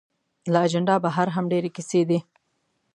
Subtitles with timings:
[0.51, 2.19] له اجنډا بهر هم ډېرې کیسې دي.